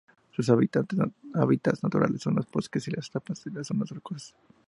Sus 0.31 0.49
hábitats 0.49 0.97
naturales 1.83 2.23
son 2.23 2.35
los 2.35 2.49
bosques, 2.49 2.87
las 2.87 3.05
estepas 3.05 3.45
y 3.45 3.51
las 3.51 3.67
zonas 3.67 3.89
rocosas. 3.91 4.33